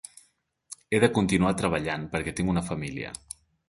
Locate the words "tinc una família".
2.41-3.19